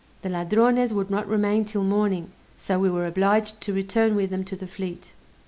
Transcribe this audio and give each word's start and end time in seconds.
The 0.23 0.29
Ladrones 0.29 0.91
would 0.91 1.11
not 1.11 1.27
remain 1.27 1.63
'till 1.63 1.83
morning, 1.83 2.31
so 2.57 2.79
we 2.79 2.89
were 2.89 3.05
obliged 3.05 3.61
to 3.61 3.71
return 3.71 4.15
with 4.15 4.31
them 4.31 4.43
to 4.45 4.55
the 4.55 4.65
fleet. 4.65 5.13